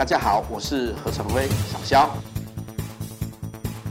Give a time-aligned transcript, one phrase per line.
[0.00, 2.16] 大家好，我是何成辉，小肖。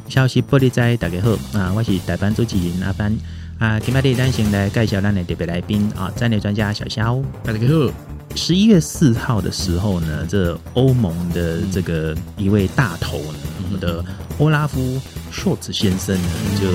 [0.08, 1.72] 消息玻璃仔，大家好啊！
[1.76, 3.16] 我是代班主持人阿班
[3.60, 3.80] 啊。
[3.80, 7.22] 今日咱先来介绍咱的特别来宾啊，战略专家小肖。
[7.44, 7.94] 大家好。
[8.36, 14.04] 十一月四号的时候呢，这欧盟的这个一位大头呢，我们的
[14.40, 15.00] 欧拉夫
[15.30, 16.68] 舒尔茨先生呢，就。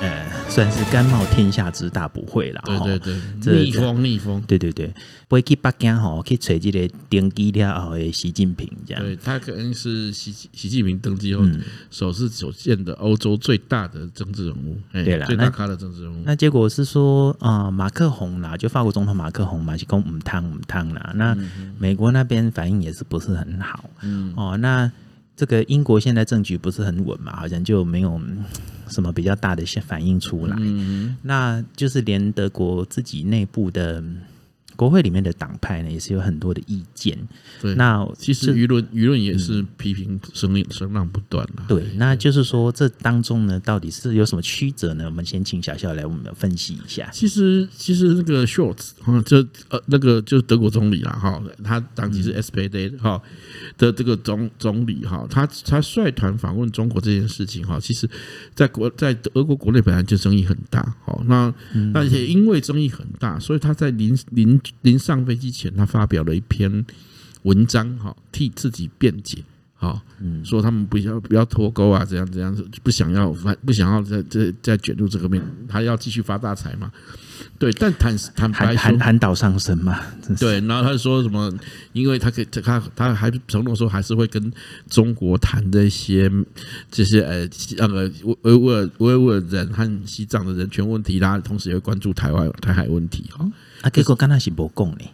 [0.00, 2.62] 呃，算是甘冒天下之大不讳了。
[2.64, 4.42] 对对对，逆风逆风。
[4.46, 4.92] 对对对，
[5.28, 9.02] 不会去北京吼，去找这个登基了后的习近平这样。
[9.02, 11.44] 对，他可能是习习近平登基后
[11.90, 14.76] 首次所见的欧洲最大的政治人物。
[14.92, 16.22] 对了，最大咖的政治人物。
[16.24, 21.12] 那结果是说啊、呃，马克宏啦，就法国总统马克宏嘛，是讲唔烫唔烫啦。
[21.14, 21.36] 那
[21.78, 23.88] 美国那边反应也是不是很好。
[24.02, 24.90] 嗯哦，那
[25.38, 28.20] 这个英国现在政局不是很稳嘛，好像就没有。
[28.90, 30.56] 什么比较大的一些反应出来？
[30.58, 34.02] 嗯，那就是连德国自己内部的
[34.78, 37.18] 国会里面的党派呢，也是有很多的意见。
[37.60, 41.64] 对，那其实舆论舆论也是批评声音声浪不断了。
[41.66, 45.06] 对，那就是说这当中呢，到底是有什么曲折呢？
[45.06, 47.10] 我们先请小肖来我们分析一下。
[47.12, 48.92] 其实，其实那个 Scholz
[49.24, 49.38] 就
[49.68, 53.20] 呃那个就是德国总理啦哈，他当时是 SPD 哈。
[53.76, 58.08] 的这个总总理哈，他他率团访问中国这件事情哈，其实，
[58.54, 61.52] 在国在德国国内本来就争议很大，好，那
[61.92, 66.84] 那也因为争议很大，所以他在临临临上飞机前，他发表了一篇
[67.42, 69.42] 文章哈，替自己辩解，
[69.74, 70.00] 好，
[70.44, 76.90] 说他们不要不要脱钩啊，怎样怎样，不想要反不想要再再再卷入这个面，他要继续发大财嘛。
[77.56, 80.00] 对，但坦坦白说，喊喊岛上升嘛。
[80.38, 81.52] 对，然后他说什么？
[81.92, 84.52] 因为他可以，他他还承诺说，还是会跟
[84.88, 86.30] 中国谈这些
[86.90, 93.48] 这些呃那个维维吾尔维吾尔人和西藏的人权问题啦，同时也会关注台湾台海问题哈。
[93.82, 95.04] 啊，结果刚才是不讲呢？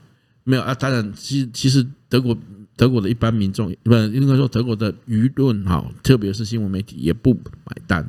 [0.45, 2.37] 没有啊，当然，其其实德国。
[2.77, 8.05] 德国的一般民众，不应该说德国的舆论哈，特别是新闻媒体也不买单，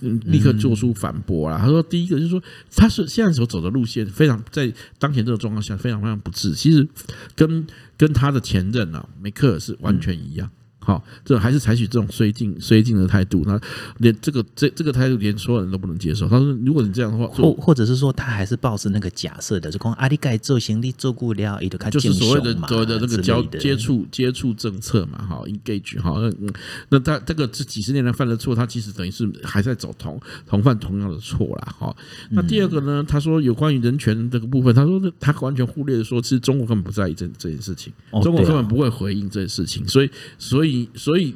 [0.00, 1.58] 立刻做出反驳啦。
[1.58, 2.42] 他说，第一个就是说，
[2.74, 6.88] 他是现在所走的路线非常在当前这个状况下非常非常不智，其实
[7.34, 7.66] 跟
[7.98, 10.50] 跟他的前任啊梅克尔是完全一样。
[10.86, 13.60] 好，这还是采取这种绥靖绥靖的态度，那
[13.98, 16.28] 连这个这这个态度连所有人都不能接受。
[16.28, 26.52] 他说，如果你这样的话，或或者是说他还是抱着那个假设的，就讲阿里盖做行李做过了，也就看就是所谓的所谓的那个交接触接触政策嘛，哈，engage 哈，那
[26.90, 31.96] 那他这个这几十年来犯的错，他其实等于是还在走同同犯同样的错啦，哈。
[32.30, 37.92] 那第二个呢，他说有关于人权这个部分，他说他完全忽略的说，其实中国根本不在意这这件事情，
[38.22, 40.08] 中国根本不会回应这件事情，所以
[40.38, 40.75] 所以。
[40.94, 41.34] 所以，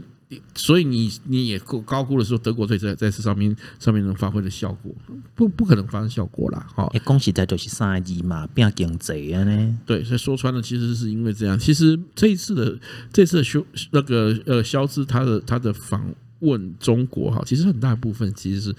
[0.54, 4.94] 所以你你也高估了说德国队在在这上面上面能发挥的效果，
[5.34, 6.66] 不不可能发生效果啦。
[6.74, 6.90] 哈。
[7.04, 9.78] 恭喜在就是三一嘛，变经济啊呢？
[9.86, 11.58] 对，所以说穿了，其实是因为这样。
[11.58, 12.78] 其实这一次的
[13.12, 18.74] 这次的修那个呃肖兹他的他的访问中国哈，其实很大部分其实是。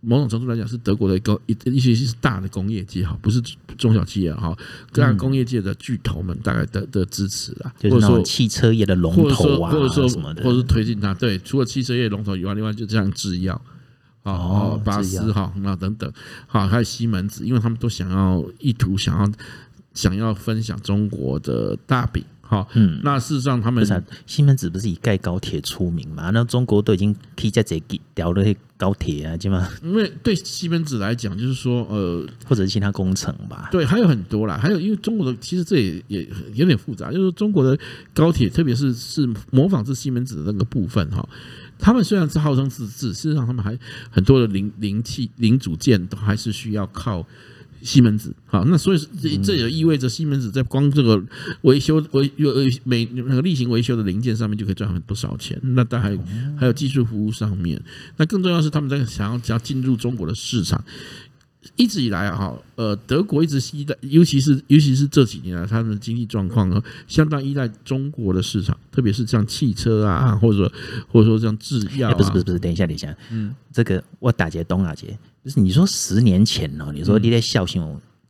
[0.00, 3.40] 某种程度来讲，是德国的一个一一些是大的工业界哈，不是
[3.76, 4.56] 中小企业哈，
[4.92, 11.12] 各大工业界的巨头们大概的的支持啊，或者说汽车业的龙头啊，或者说什么的，或者是推进它。
[11.12, 13.60] 对，除了汽车业龙头以外，另外就这样制药
[14.22, 16.10] 哦，巴斯哈那等等，
[16.46, 19.30] 好，还有西门子，因为他们都想要意图想要
[19.92, 22.24] 想要分享中国的大饼。
[22.50, 23.86] 好，嗯，那事实上他们
[24.26, 26.30] 西门子不是以盖高铁出名嘛？
[26.30, 28.44] 那中国都已经可以在这里掉了
[28.76, 29.70] 高铁啊，对吗？
[29.84, 33.68] 因为对西门子来讲，就是说，呃，或者是其他工程吧。
[33.70, 37.78] 对，还有很多啦，还有因为中国的其实这也也有点复杂，就是中国的
[38.12, 41.24] 高铁，特别是是模仿这西门子的那个部分哈。
[41.78, 43.78] 他们虽然是号称自制，事实上他们还
[44.10, 47.24] 很多的零零器零组件都还是需要靠。
[47.82, 51.22] 西门子，好，那所以这这也意味着西门子在光这个
[51.62, 55.58] 维修维呃每那个例行维修的零件上面就可以赚很不少钱。
[55.62, 57.82] 那当然还还有技术服务上面，
[58.16, 60.84] 那更重要是他们在想要想要进入中国的市场。
[61.76, 70.72] 一直以来啊，哈，呃，德国一直依赖，尤其是尤其是这几年来，他们的经济状况呢，相当依赖中国的市场，特别是像汽车啊，或者说
[71.08, 77.82] 或者说像制药、啊，不是不是不是，等一下等一下，嗯，这个我打劫东打劫，就是你说十年前哦，你说你在孝心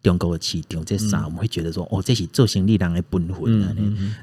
[0.02, 3.74] 中国的市场这啥，我们会觉得说，哦，这是做生意人的本分啊，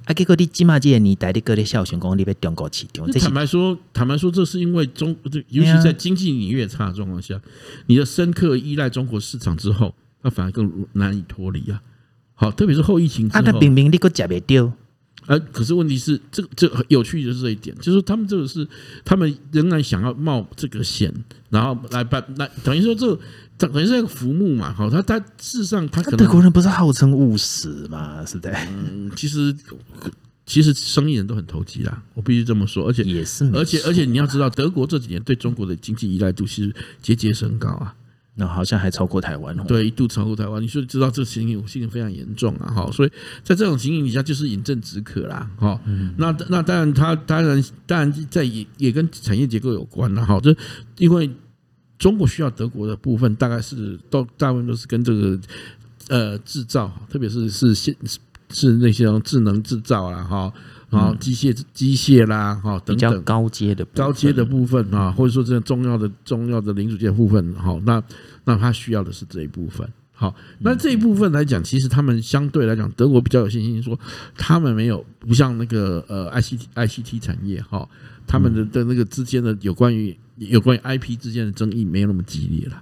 [0.05, 5.15] 啊，结果你起码这个年代你个咧孝顺讲你被中国市场，坦白说，坦白说，这是因为中，
[5.49, 7.39] 尤其在经济你越差的状况下，
[7.85, 9.93] 你的深刻依赖中国市场之后，
[10.23, 11.81] 它反而更难以脱离啊。
[12.33, 14.73] 好，特别是后疫情啊，那明明你个假别丢。
[15.27, 18.67] 呃，可是问题是，这个这个有趣的是这一点，就是他们这个是
[19.05, 21.13] 他们仍然想要冒这个险，
[21.49, 23.19] 然后来办，来等于说这个、
[23.57, 28.25] 等于是一个浮木嘛，好，他他事实上他可能德国人不是号称务实嘛？
[28.25, 29.53] 是的，嗯，其实
[30.45, 37.93] 其实生意人都很投机啦，我必须这么说，而且也是，而且而且你要知道，德国这几年对中国的经济依赖度其实节节升高啊。
[38.39, 40.61] 那好像还超过台湾哦，对，一度超过台湾。
[40.61, 43.11] 你说知道这情形情形非常严重啊，哈，所以
[43.43, 45.79] 在这种情形底下，就是饮鸩止渴啦，哈。
[46.17, 50.39] 那那当然，它当然当然在也也跟产业结构有关了，哈。
[50.39, 50.55] 就
[50.97, 51.27] 因为
[51.97, 55.39] 中国需要德国的部分，大概是都大部分都是跟这个
[56.09, 57.95] 呃制造，特别是是现
[58.51, 60.53] 是那些智能制造啦，哈。
[60.89, 68.01] 然后机械机械啦，哈等等高阶的高阶的部分啊，或者说这重要的重要的零组件部分，好，那
[68.45, 69.85] 那他需要的是这一部分。
[70.13, 73.99] 好，那这一部分来讲，其实他们相对来讲，德国比较有信心说，
[74.35, 77.87] 他们没有不像那个呃 I C T I C T 产业哈，
[78.25, 82.81] 他们的的那个之间的有关于有关于 I P 之间的争议没有那么激烈了。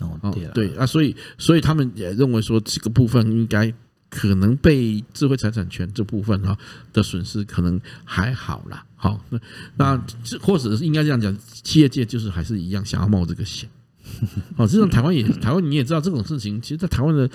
[0.00, 3.72] 哦，对对啊，所以所以他们也认为说这个部分应该。
[4.10, 6.58] 可能被智慧财产权这部分哈
[6.92, 9.40] 的损失可能还好啦，好，那
[9.76, 10.04] 那
[10.40, 13.70] 或者是应该这样讲，企业界就是还是一样想要冒这个险。
[14.56, 17.28] 哦，这种台湾也 台湾你也知道这种事情，其实，在台湾的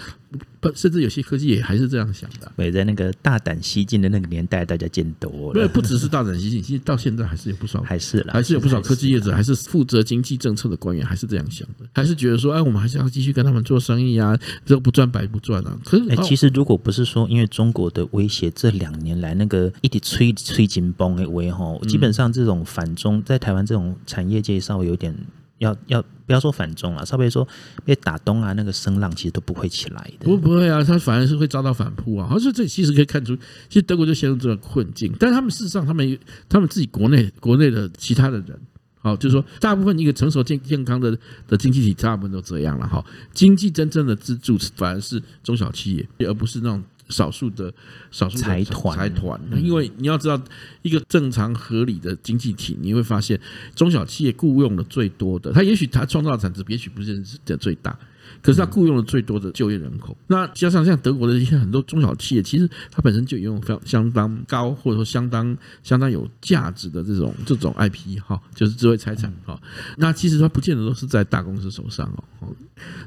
[0.60, 2.52] 不甚至有些科技也还是这样想的。
[2.58, 5.54] 对，在那个大胆西进的那个年代，大家见多了。
[5.54, 15.78] 对，不只是大胆西进，其实到现在还是有不少，还是还是有不少科技业者，还是负责经济政策的官员，还是这样想的，还是觉得说，哎，我们还是要继续跟他们做生意啊，这个不赚白不赚啊。
[15.86, 25.16] 可是，哎，其实如果不是说因为中国的威胁，这两年来那个一直吹吹紧绷的威吼，基本上这种反中在台湾这种产业界稍微有点。
[25.60, 27.48] 要要不要说反中了，稍微说
[27.84, 30.26] 被打东啊，那个声浪其实都不会起来的。
[30.26, 32.28] 不不会啊，他反而是会遭到反扑啊。
[32.32, 33.36] 而且这其实可以看出，
[33.70, 35.14] 其实德国就陷入这个困境。
[35.20, 36.20] 但他们事实上，他们
[36.50, 38.60] 他们自己国内国内的其他的人，
[39.00, 41.18] 好，就是说大部分一个成熟健健康的
[41.48, 43.04] 的经济体，大部分都这样了哈。
[43.34, 46.84] 经济真正的支柱反而是中小企业，而不是那种。
[47.10, 47.74] 少数的
[48.12, 50.42] 少数财团财团，因为你要知道，
[50.82, 53.40] 一个正常合理的经济体，你会发现
[53.76, 57.98] 中小企业雇佣的最多的，它也许它创造的产值也许不是的最大，
[58.42, 60.18] 可是它雇佣的最多的就业人口。
[60.28, 69.60] 那加上像德国的一些很多中小企业，其实它本身就拥有非常相当高或者说相当相当有价值的这种这种 IP 哈，就是智慧财产哈。
[69.98, 72.08] 那其实它不见得都是在大公司手上
[72.40, 72.48] 哦。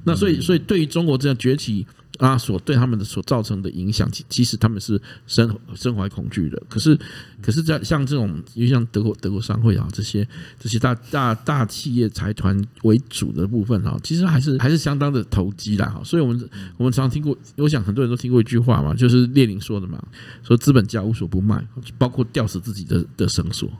[0.05, 1.87] 那所以所以对于中国这样崛起。
[2.19, 6.60] 啊，所对他们的所造成的影响，其其实他们是深深怀恐惧的。
[6.69, 6.99] 可是，
[7.40, 10.26] 可是，在像这种，因为像德国德国商会啊这些
[10.58, 15.88] 这些大大大企业财团为主的部分啊，其实还是还是相当的投机的。
[15.88, 20.02] 哈，所以我们我们常听过，我想很多人都听过一句话嘛，就是列宁说的嘛，
[20.43, 21.64] 说资本家无所不卖，
[21.99, 23.70] 包括吊死自己的的绳索。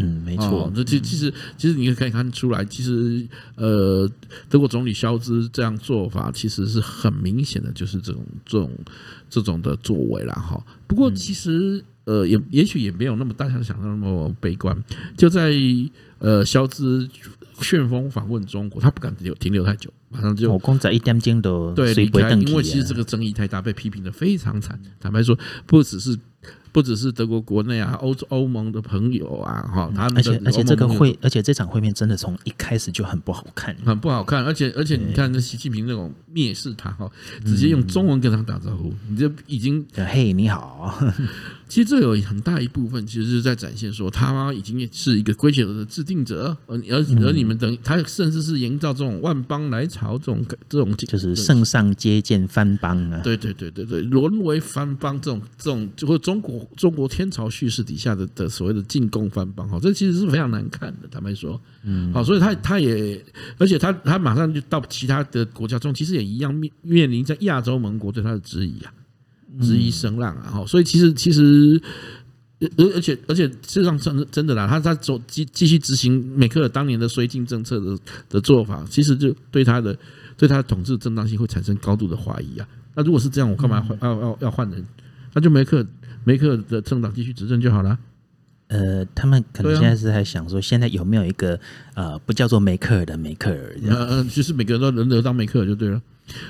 [0.00, 0.72] 嗯，没错。
[0.76, 4.08] 这其其实其实你也可以看出来，其实呃，
[4.48, 8.70] 德国总理肖兹这样做法，其实是很明显的，就是这种这种
[9.28, 10.64] 这种的作为了哈。
[10.86, 14.76] 不过其实呃，也也许也没有那么大家想象那么悲观。
[15.16, 15.52] 就在
[16.20, 17.08] 呃，肖兹
[17.60, 24.80] 旋风访问中国，他不敢停留停留太久，马上就我公仔一点钟都对离开，因为其实这个争议太大，被批评的非常惨。
[25.00, 25.36] 坦白说，
[25.66, 26.16] 不只是。
[26.72, 37.10] 不只是德国国内啊，欧洲欧盟的朋友啊，哈，他们而且而且这个会，而且这场会面真的从一开始就很不好看，很不好看，而且而且你看，那习近平那种蔑视他哈，
[37.44, 40.98] 直接用中文跟他打招呼，你就已经嘿你好。
[41.68, 63.22] 其实这有很大一部分，其实是在展现说，他已经是一个规则的制定者，而而而你们等他甚至是营造这种万邦来朝这种这种，就是圣上接见藩邦啊，对对对对对，沦为藩邦这种这种，就会中国中国天朝叙事底下的的所谓的进贡藩邦，哈，这其实是非常难看的，坦白说，嗯，好，所以他他也，
[63.58, 68.92] 而且他他马上就到其他的国家中，其实也一样面面临在亚洲盟国对他的质疑啊。
[69.60, 71.80] 质疑声浪啊，哈，所以其实其实，
[72.60, 77.98] 而而且而且事实上真真的啦，他他走继继续执行梅克尔当年的绥靖政策的
[78.28, 79.96] 的做法，其实就对他的
[80.36, 82.68] 对他的统治正当性会产生高度的怀疑啊。
[82.94, 84.84] 那如果是这样，我干嘛要要要要换人？
[85.34, 85.86] 那就梅克
[86.24, 87.98] 梅克的政党继续执政就好了。
[88.68, 91.58] 呃，他们可能现在是还想说，现在有没有一个
[91.94, 93.76] 呃不叫做梅克尔的梅克尔？
[93.82, 96.02] 嗯嗯，就是每个人都轮流当梅克尔就对了。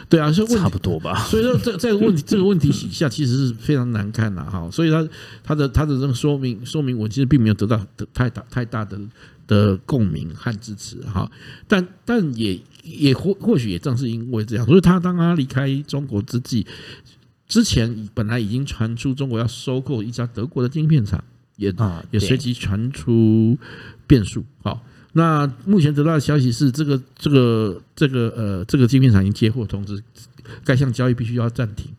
[0.08, 1.14] 对啊，所以差不多吧。
[1.26, 4.68] 所以说，这 这个问题，这个问题底下其实是非常难看的哈。
[4.70, 5.06] 所以他
[5.42, 8.98] 他的他的这个说明说明，我其实并没有得到太大太大的
[9.46, 11.30] 的共鸣和支持哈。
[11.66, 16.66] 但但也也或或许也正是因为这样，所以他当他离开中国之际，
[17.46, 21.22] 之前本来已经传出中国要收购一家德国的晶片厂，
[21.56, 21.72] 也
[22.10, 23.56] 也随即传出
[24.06, 24.44] 变数。
[24.62, 24.82] 好。
[25.18, 30.00] 那目前得到的消息是，这个这个这个呃，这个晶片厂已经接获通知，
[30.64, 31.90] 该项交易必须要暂停。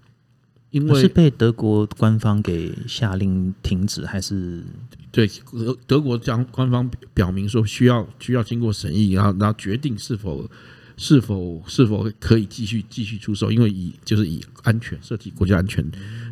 [0.71, 4.63] 因为是被德国官方给下令停止，还是
[5.11, 10.47] 对德德国将官方表明说需要需要经过审议，然后然后决定是否
[10.95, 15.83] 是否是否可以继续继续出售，因为以就是以安全涉及国家安全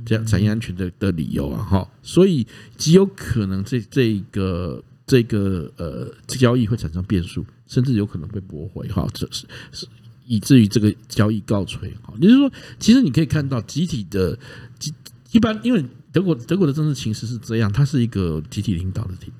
[0.05, 9.87] 这样产业安全的的理由啊哈，所以极有可能这这个这个呃交易会产生变数，甚至有可能被驳回哈，这是是。
[10.29, 14.37] 以至于这个交易告吹，哈，也就是说，其实你可以看到集体的
[14.77, 14.93] 集，
[15.31, 19.31] 一般因为德国德国的政治情势是这样，它是一个集体领导的体，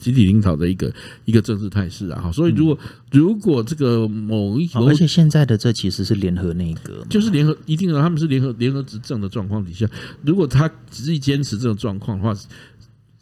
[0.00, 0.92] 集体领导的一个
[1.26, 2.76] 一个政治态势啊，哈，所以如果
[3.12, 9.88] 如果这个某一，而且现在的这其实是联合内阁，就是联合一定的他们是联合联合执政的状况底下，
[10.24, 12.34] 如果他执意坚持这种状况的话，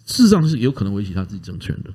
[0.05, 1.91] 事实上是有可能维系他自己政权的。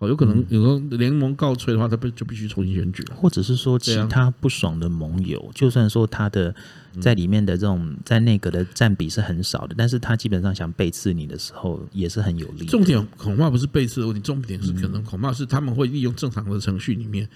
[0.00, 6.52] 有可能有个联盟告吹的话，他不就必须重新选举，或者是说其他不爽的盟友，就算说他的
[7.00, 12.66] 在里面的这种在内阁的占比是很少的，但是他基本上想背刺你的时候也是很有利。
[12.66, 17.28] 重点恐怕不是背刺的问题，重点是可能恐怕是他们会利用正常的程序里面。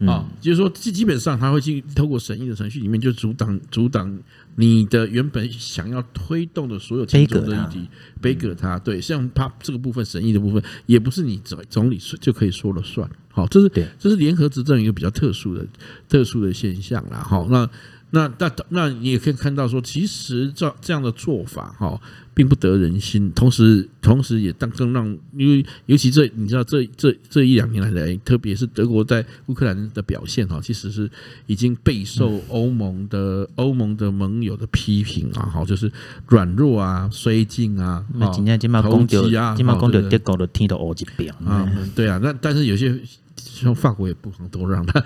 [0.00, 4.18] 啊、哦，就是说，基基本上他会去透过审议的程序里面，就阻挡阻挡
[4.56, 7.88] 你的原本想要推动的所有其中的议题，
[8.20, 8.78] 背给他。
[8.78, 13.10] 对，像他这个部分审议的部分，也不是你总总理就可以说了算。
[13.28, 15.66] 好，这是这是联合执政一个比较特殊的
[16.08, 17.18] 特殊的现象啦。
[17.18, 17.68] 好，那。
[18.10, 22.00] 那那那你也可以看到说，其实这这样的做法哈，
[22.32, 31.10] 并不得人心，同时同时也当更让，因为尤其这你知道这这这一两年来，特别是德国在乌克兰的表现哈，其实是
[31.46, 35.92] 已经备受欧盟的欧盟的盟友的批评啊，哈，就是
[36.28, 42.98] 软弱啊、绥靖啊、今天今嘛讲到今嘛讲到德国的天都乌一边啊，对啊，那但是有些。
[43.38, 45.00] 像法国也不妨多让他，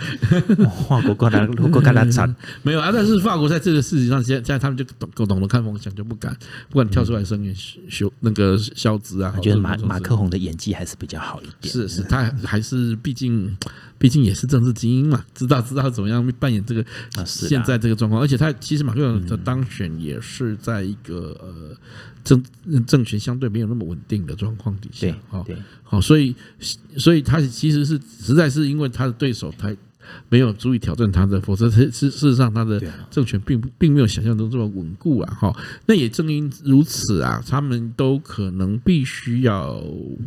[0.88, 2.90] 法国过来如果跟他惨， 没有啊。
[2.92, 6.36] 但是法国在这个事情上，现在现在他们就懂够懂得看风向，就不敢
[6.70, 7.54] 不敢跳出来声援
[7.88, 9.32] 修那个肖兹啊。
[9.36, 11.72] 我觉得马马克宏的演技还是比较好一点。
[11.72, 13.56] 是是，他还是毕竟
[14.02, 16.84] 毕竟也是政治精英嘛，知道知道怎么样扮演这个
[17.24, 18.20] 现在这个状况。
[18.20, 21.76] 而且他其实马克龙的当选也是在一个呃。
[22.24, 22.40] 政
[22.86, 25.44] 政权相对没有那么稳定的状况底下，好，
[25.82, 26.32] 好，所以
[26.96, 29.74] 所以他其实是实在是因为他的对手他
[30.28, 32.80] 没有足以挑战他的，否则事事实上他的
[33.10, 35.56] 政权并并没有想象中这么稳固啊，哈，
[35.86, 39.82] 那也正因如此啊，他们都可能必须要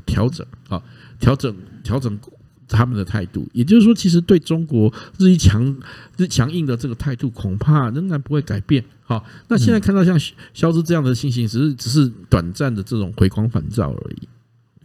[0.05, 0.83] 调整，啊，
[1.17, 2.19] 调整调整。
[2.67, 5.75] 他们的态度，也就是说，其实对中国日益强、
[6.17, 8.83] 日强硬的这个态度，恐怕仍然不会改变。
[9.03, 10.19] 好，那现在看到像
[10.53, 14.27] 肖兹这样的情形，只是只是短暂的这种回光返照而已。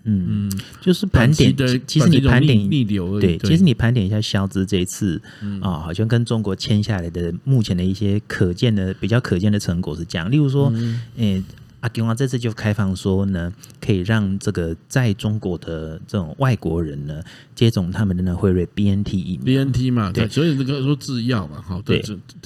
[0.05, 3.21] 嗯，就是盘点的，其实你盘点逆流而已。
[3.21, 5.21] 对，其实你盘点一下肖兹这一次
[5.61, 10.31] 啊，好像跟中国签下来的目前的一些可见的、比较可见的成果是这样。
[10.31, 10.73] 例如说，
[11.17, 11.43] 诶。
[11.81, 17.23] 阿公啊，这次就开放说呢，可以让这个在中国的这种外国人呢，
[17.55, 22.03] 接种他们的呢辉瑞 BNT 疫苗，BNT 嘛，对，所以这个说制药嘛，好，对，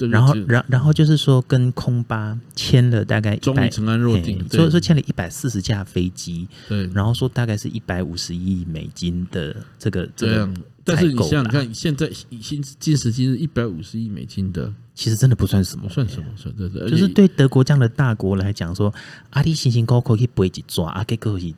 [0.09, 10.49] 然后，然然后就是说跟空巴签了大概终于尘埃落定，所以说签了一百四十架飞机，对，然后说大概是一百五十亿美金的这个这个。
[10.87, 12.07] 但是你想想看，现在
[12.39, 16.25] 今今时今日一百五十亿美金的，其实真的不算什么，算什么？
[16.37, 18.91] 算对对，就是对德国这样的大国来讲，说
[19.31, 21.53] 阿里辛辛苦苦去背一抓，阿给可以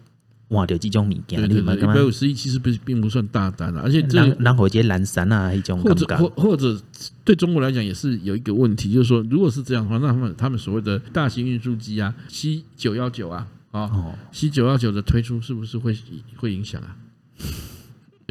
[0.49, 6.81] 挖掉几种物件，对对对，一百五十亿其实不并不算大单了，而且这然后一些蓝山啊一种，或者或或者
[7.23, 15.95] 对中国来讲也是有一个问题，就是说，如果是这样的话，那他们他们所谓的大型运输机啊，C 九幺九啊，啊，C 九幺九的推出是不是会
[16.37, 16.95] 会影响啊？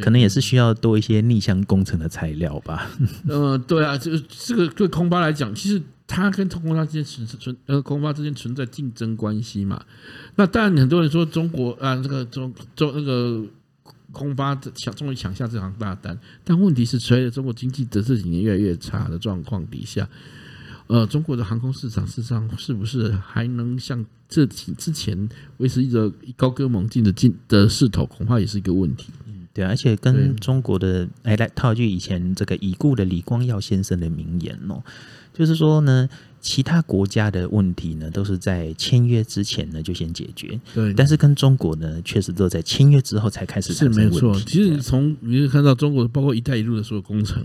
[0.03, 2.91] 可能也是需要多一些逆向工程的材料吧。
[3.29, 9.83] 呃，对啊，这个这个对空巴来讲，其实它跟空巴之间存存呃空巴之间存在竞争关系嘛。
[10.37, 13.43] 那当然很多人说中国啊，这个中中那个
[14.12, 20.09] 空巴抢终于抢下这行大单，但问题是随着中国经济的这几年越来越差的状况底下，
[20.87, 29.09] 呃，中国的航空市场事实上是不是还能像这几之前维持一个高歌猛进的进的势头，恐怕也是一个问题。
[29.57, 34.83] 对，而且跟中国的哎，来套句以前这个已故的李光耀先生的名言哦，
[35.33, 36.07] 就是说呢，
[36.43, 43.73] 其他国家的问题呢，都是在签约之前呢就先解决，对，但是跟中国呢，确实都在签约之后才开始。
[43.73, 47.43] 是没错，其实从你会看到中国包括“一带一路”的所有工程，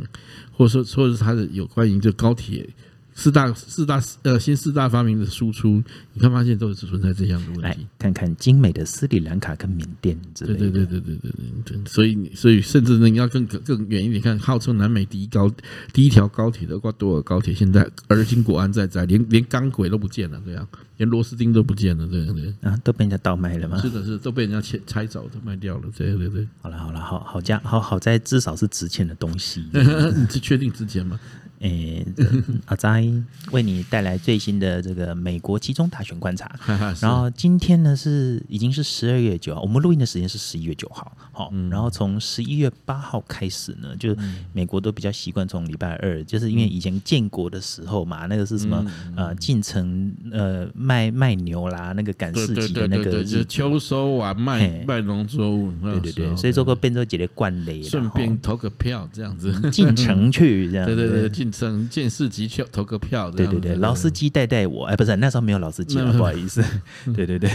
[0.52, 2.68] 或者说或者是它的有关于这高铁
[3.14, 7.62] 四大四大呃新四大发明的输出，你看发现都是存在这样的问题。
[7.62, 10.60] 来看看精美的斯里兰卡跟缅甸之类的。
[10.60, 15.52] 对对对对对对对，所以所以甚至呢，你要更更远一点看，号称南美第一高
[15.94, 23.78] 第一条高铁的瓜多尔高铁，现在而今国安在在，连连钢轨都不见了，这样连螺丝钉都不见了，对对对啊，都被人家倒卖了吗？
[23.82, 26.48] 是的是，都被人家拆拆走，都卖掉了，对对对。
[26.62, 29.66] 好了好了，好好家好好在至少是值钱的东西。
[29.74, 31.20] 你是确定值钱吗？
[31.62, 32.26] 诶、欸，
[32.66, 33.06] 阿斋
[33.52, 36.52] 为你带来最新的这个美国集中大选观察。
[37.00, 41.16] 然后今天呢是已经是十二月九号，我们录音的时间是十一月九号。
[41.32, 44.16] 好，嗯、然后从十一月八号开始呢，就
[44.54, 55.72] 美国都比较习惯从礼拜二，就是因为以前建国的时候嘛，那个是什么、嗯、呃进城呃卖卖牛啦，那个赶市集的那个，就是秋收完卖卖农作物。
[55.84, 60.86] 对对对，所以做个变奏节的惯例，顺便投个票这样子，进城去这样。
[60.90, 61.51] 对对对，进。
[61.52, 66.64] 整件事集去投个票，对对对，老司机带带我，哎，不是那时候没有老司机了， 不好意思，
[67.14, 67.52] 对对对，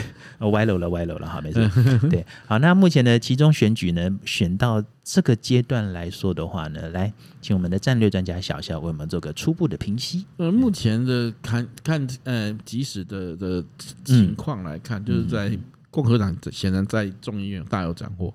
[0.50, 1.68] 歪楼了歪楼了，哈， 没事，
[2.08, 10.24] 对，好，那目前的其中选举呢，选到这个阶段来说的话呢，来，请我们的战略专家小小为我们做个初步的评析。
[10.36, 13.64] 呃，目前的看看呃，即时的的
[14.04, 15.56] 情况来看，就是在
[15.90, 18.34] 共和党显然在众议院大有斩获。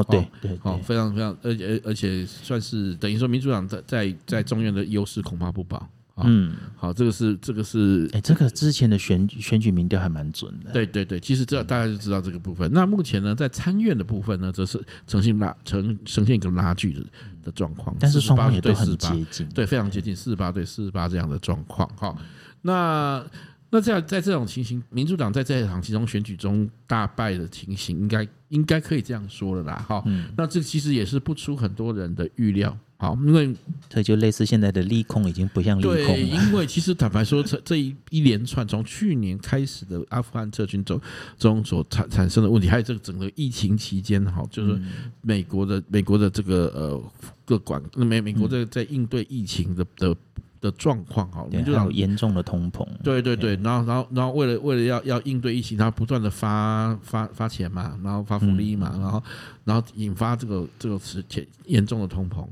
[0.00, 5.88] 哦，对对，好，非常非常，而且而且算是等于说，民主党在在在中院的优势恐怕不保。
[6.22, 10.70] 嗯，好，这个是这个是，哎，这个之前的选选举民调还蛮准的。
[10.70, 12.70] 对对对，其实这大家就知道这个部分。
[12.74, 17.02] 那目前呢，在参院的部分呢，则是呈现拉呈呈现一个拉锯的
[17.44, 21.88] 的状况，但是双方也都很接近，对，非常接近，四十八对四十八这样的状况。
[21.96, 22.14] 哈，
[22.60, 23.24] 那。
[23.72, 30.02] 那这样，在这种情形，民主党在这一场其中选举中大败的情形，应该应该可以这样说了啦，哈。
[30.36, 33.54] 那这其实也是不出很多人的预料，好，因为
[33.88, 36.04] 这就类似现在的利空已经不像利空了。
[36.04, 41.00] 对，因为其实坦白说，这这一一连串从去年开始的阿富汗撤军中
[41.38, 44.76] 中所产产生的问题，还有这个整个疫情期间，哈，就是
[45.20, 47.12] 美国的美国的这个呃
[47.44, 50.16] 各管美美国在在应对疫情的的。
[50.60, 59.22] 的状况哈，民主党严重的通膨，对对对，然后然后然后为了为了要要应对疫情，他不断的发发发钱嘛，然后发福利嘛，然后
[59.64, 62.46] 然后引发这个这个是严严重的通膨。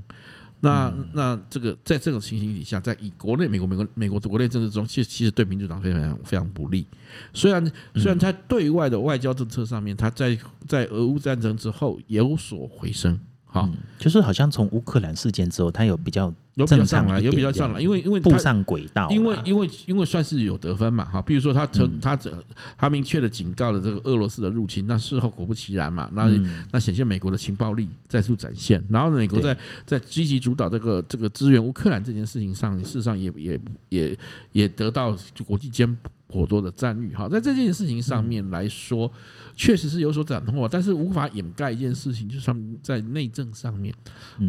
[0.61, 6.85] 那那这个在这种情形底下，在以国内美国美国美国的国内政治中，其实其实对民主党非常非常不利。
[7.33, 13.17] 虽然虽然在对外的外交政策上面，他在在俄乌战争之后有所回升。
[13.45, 22.33] 好、嗯，就是好像从乌克兰事件之后，他有比较有比较上来，有比较上来，因为因为步上轨道，因为因为因为算是有得分嘛，哈，比如说他曾他这
[22.77, 26.29] 他明确的警告了这个俄罗斯的入侵，那事后果不其然嘛，那
[26.73, 34.19] 那显现美国的情报力再度展现，然后美国在在积极主导这个这个支援乌克兰这件事情上，事实上也也也
[34.53, 35.17] 也得到
[35.47, 39.11] 国际间颇多的赞誉，哈，在这件事情上面来说。
[39.61, 43.93] 确实是有所斩获，但是无法掩盖一件事情，就是他们在内政上面，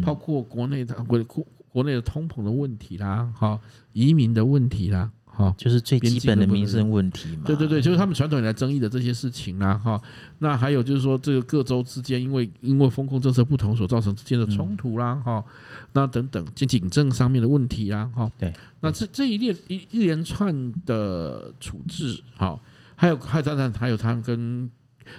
[0.04, 3.58] 包括国内的国国国内的通膨的问题啦，哈，
[3.92, 7.42] 移民的问题啦，哈，就是最基本的民生问题嘛。
[7.46, 10.00] 对对对，就是他们传统以来争议的这些事情啦，哈。
[10.38, 15.44] 那还有就是说，这个各州之间因为因为风控政策不同所造成之间的冲突啦，哈。
[15.92, 18.30] 那等等，就警政上面的问题啦，哈。
[18.38, 18.52] 对。
[18.80, 22.60] 那这这一列一一连串的处置，哈，
[22.96, 24.70] 还有还有当然还有他们跟。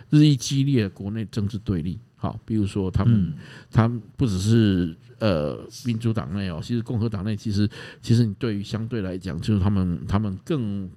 [0.09, 3.33] 日益激烈的国内政治对立，好，比如说他们，
[3.71, 7.67] 他们不只是呃民主党内哦，其实共和党内其实
[7.99, 10.87] 其实你对于相对来讲，就是他们他们更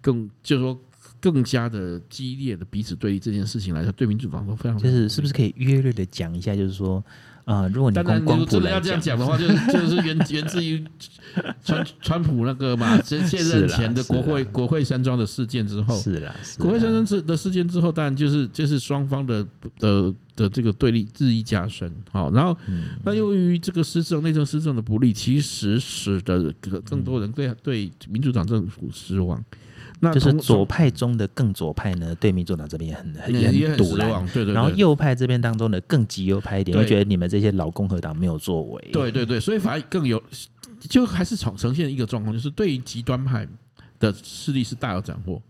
[0.00, 0.80] 更就是说
[1.20, 7.04] 更加的激烈的彼此对立这件事情来说，对民主党都非常就是是不是可以约略的讲一下，就是说。
[7.44, 10.82] 啊、呃，如果你光光谱真的要这样讲的话， 就是就是源源自于
[11.62, 19.46] 川川普那个嘛，现现任前的国会国会山庄的事件之后，是啦，国会山庄事的事件之后，当然就是就是双方的
[19.78, 22.56] 的的这个对立日益加深，好，然后
[23.04, 26.50] 那由于这个施政内政施政的不利，其实使得
[26.84, 29.42] 更多人对对民主党政府失望。
[30.04, 34.54] 那就是左派中的更左派呢，对民主党这边也很很也很堵了，对对。
[34.54, 38.88] 然后右派这边当中的更极右派一点，会觉得你们这些老共和党没有作为。
[38.92, 40.22] 对对对，所以反而更有，
[40.88, 43.48] 就还是呈呈现一个状况，就是对于极端派
[43.98, 45.40] 的势力是大有斩获。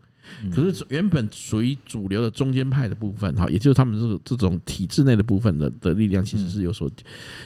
[0.50, 6.90] 可是原本属于主流的中间派的部分，哈，也就是他们这个这种体制内的部分的的力量，其实是有所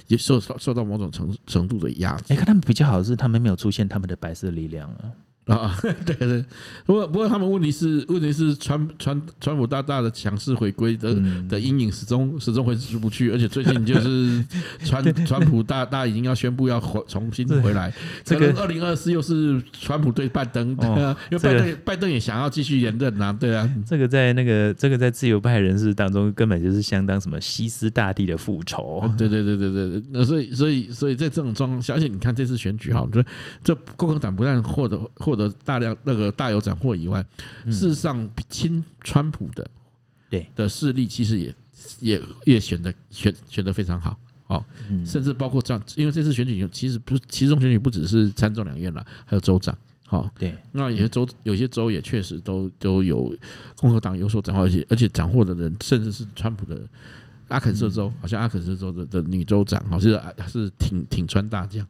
[0.06, 2.32] 也受受到某种程程度的压制。
[2.32, 5.10] 哎，看他们比较好的是，他们没有出现他们的白色力量啊。
[5.48, 5.74] 啊，
[6.06, 6.44] 对对，
[6.84, 11.16] 不过不过他们问题是问题是川川川普大大的强势回归的
[11.48, 14.44] 的阴影始终始终会出不去，而且最近就是
[14.84, 17.92] 川川普大大已经要宣布要回重新回来，
[18.24, 33.28] 这个二零二四又是川普对拜登，对啊，因为拜登拜登也想要继续连任啊，对啊，这个在那个这个在自由派人士当中根本就是相当什么西斯大帝的复仇，对对对对对对，那所以所以所以在这种状况下，而且你看这次选举哈，我觉得
[33.64, 37.22] 这共和党不但获得获得大量那个大有斩获以外，
[37.66, 39.70] 事实上亲川普的
[40.30, 40.46] 对。
[40.56, 41.54] 的势力其实也
[42.00, 44.64] 也也选的选选的非常好，哦，
[45.04, 53.36] 甚至包括这样，因为这次选举其实不是其中选举不只是参众两院了，还有州长，好，对，那有些州有些州也确实都都有
[53.76, 56.80] 共和党有所斩获，而且而且斩获的人甚至是川普的
[57.48, 61.86] 阿肯色州，好像阿肯色州的的女州长，好像是是挺挺川大将。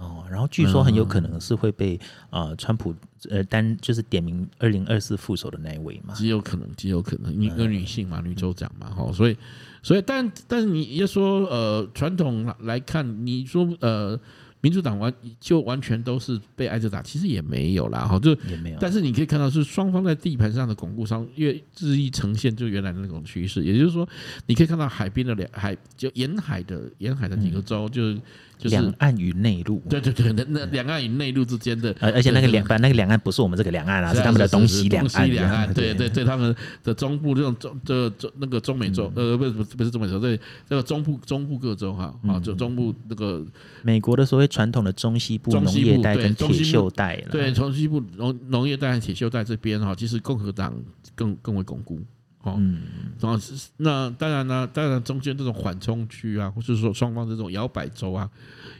[0.00, 2.92] 哦，然后据说很有可能是会被呃川普
[3.28, 9.36] 呃单就是点名二零二四副手的那一位嘛，极有可能，极有可能，一个女性嘛，女州长嘛，哈，所以
[9.82, 14.18] 所以但但是你要说呃传统来看，你说呃。
[14.62, 15.10] 民主党完
[15.40, 18.76] 就完全都是被挨着打，其实也没有啦，哈，就也没有。
[18.78, 24.06] 但是你可以看到是双方在地盘上的巩固上越日益呈现就原来的那种趋势，也就是说，
[24.44, 28.02] 你可以看到海边的两海就沿海的沿海的几个州就。
[28.02, 28.22] 嗯就
[28.68, 35.10] 是两岸与内陆，对对对，那那两岸与内陆之间的，而而且那个两，那个两岸不是我们这个两岸啊，是他们的东西两岸。
[35.10, 43.44] 东西两岸，对对对，他们的中部这种中这中那个中美洲，呃，不是不是不是中美洲，对，这个中部中部各州哈，啊，就中部那个
[43.82, 50.74] 美国的所谓传统的中西部农业带跟铁锈带，对，中西部农农业带和铁锈带这边哈，其实共和党
[51.14, 52.00] 更更为巩固。
[52.42, 52.82] 哦，嗯，
[53.20, 58.30] 然后是那当然呢，当然中间这种缓冲区啊，或者说双方这种摇摆州啊，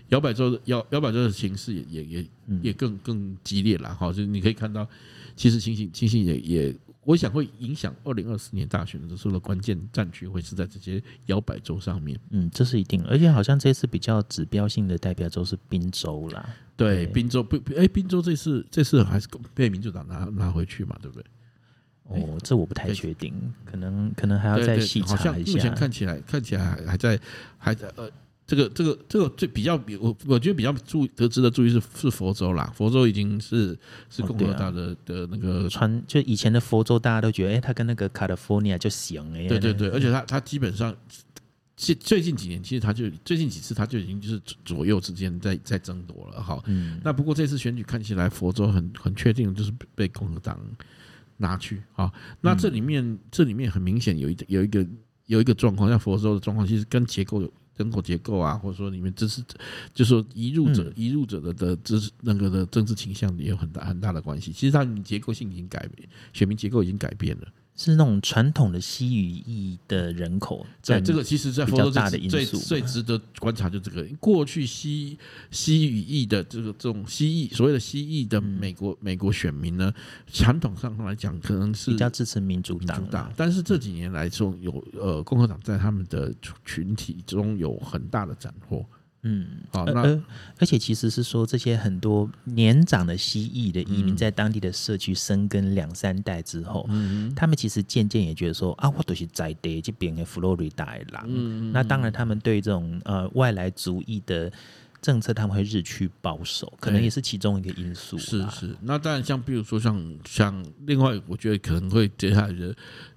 [0.09, 2.27] 摇摆州的摇摇摆州的形势也也也
[2.63, 4.09] 也更更激烈了哈。
[4.09, 4.89] 就是你可以看到，
[5.37, 12.19] 其实情形情形也也，我想会影响二零二四年大选的时候的关键战区会是在这些摇摆州上面。
[12.31, 16.49] 嗯，这是一定，而且好像这次比较指标性的代表州是宾州啦。
[16.79, 21.23] 对，宾州不哎，宾州这次这次还是被民主党拿拿回去嘛，对不对？
[22.11, 23.33] 哦，这我不太确定，
[23.65, 25.53] 可能可能还要再细查一下。
[25.53, 27.21] 目前看起来看起来还还在
[27.57, 28.11] 还在呃，
[28.45, 39.47] 这个这个这个最比较比我我觉得比较注得值得注意是是佛州啦，佛州已经是是共和党的的那个传，就以前的佛州大家都觉得，哎，他跟那个 California 就行哎。
[39.47, 40.93] 对对对，而且他他基本上
[41.77, 46.61] 最最近几年，其实他就最近几次他就已经就是左右之间在在争夺了哈。
[46.67, 47.01] 嗯。
[47.05, 50.59] 那不过这次选举看起来佛州很很确定就是被共和党。
[51.41, 54.87] 拿去啊，那这里面这里面很明显有一有一个
[55.25, 59.43] 有一个状况，像佛州的状况，其实跟结构有人口结构啊，或者说里面知识
[59.95, 64.53] 就是说移入者移入者的的知识那个的政治倾向也有很大很大的关系。
[64.53, 67.49] 其实它结构性已经改变，选民结构已经改变了。
[67.77, 75.19] 是那种传统的西语裔的人口，在这个，其实在佛州最最最值得观察就这个，过去西
[75.51, 79.93] 西语裔的这个这种西裔所谓的西裔的美国美国选民呢，
[80.31, 88.85] 传统上来讲可能是比较支持民主党，但是这几年来说有呃共和党在他们的群体中有很大的斩获。
[89.23, 90.23] 嗯，好，那而，
[90.61, 104.51] 而且其实是说，这些很多年长的蜥蜴的移民在当地的社区生根两三代之后，嗯，他们其实渐渐也觉得说啊，我都是在地这边的佛罗里达人，嗯，那当然他们对这种呃外来族裔的
[105.03, 108.17] 政策，他们会日趋保守，可能也是其中一个因素。
[108.17, 112.75] 是是，那当然像比如说像像另外，我觉得可能会接下来的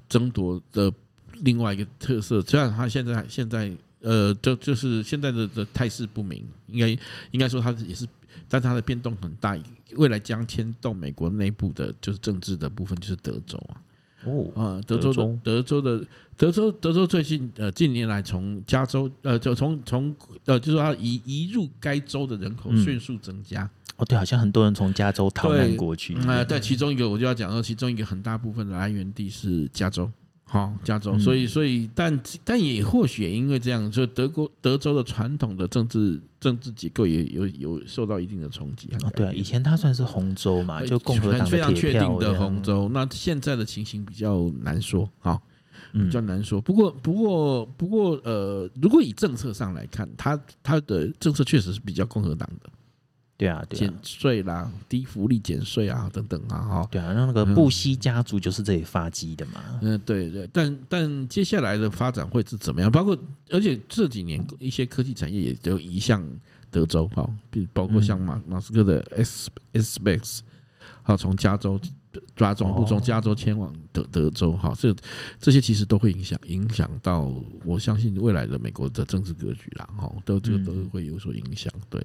[0.10, 0.92] 争夺的
[1.36, 3.72] 另外一个特色，虽然他现在现在。
[4.04, 6.90] 呃，就就是现在的的态势不明，应该
[7.32, 8.06] 应该说它也是，
[8.48, 9.58] 但它的变动很大，
[9.96, 13.82] 未来将牵动美国内部的，就是政治的部分，就是德州啊。
[14.26, 16.06] 哦，啊，德州的德州的
[16.38, 23.70] 德州德州最近呃近年来从加州呃就从从呃就是说它移移入该州的人口迅速增加。
[23.96, 26.16] 哦，对，好像很多人从加州逃难过去。
[26.26, 30.12] 呃，对，其中一个我就要讲到，其中一个很大部分的来源地是加州。
[30.54, 38.88] 好，加州，所以，所以，但，但也或许也因为这样，就德国德州的传统的政治政治结构也有有受到一定的冲击。
[39.02, 42.88] 哦，对啊，以前它算是红州嘛，就共和党非常确定的红州。
[42.90, 45.42] 那现在的情形比较难说，好，
[45.92, 46.62] 比较难说。
[46.62, 52.70] 不过，不过，不过，呃，如果以政策上来看，它它的政策确实是比较共和党的。
[53.36, 56.88] 对啊，对啊，减税啦，低福利减税啊，等等啊，哈。
[56.92, 59.80] 对啊，那那个布希家族就是这里发迹的嘛。
[59.82, 62.92] 嗯，对对，但但接下来的发展会是怎么样？
[62.92, 63.18] 包括
[63.50, 66.24] 而且这几年一些科技产业也都移向
[66.70, 70.40] 德州，哈，比包括像马马斯克的 S SpaceX
[71.02, 71.80] 好，从加州
[72.36, 74.96] 抓总部从加州迁往德德州，哈，这
[75.40, 77.34] 这些其实都会影响影响到，
[77.66, 82.00] 我相信未来的美国的政治格局啦，哈，都这个都会有所影响，对。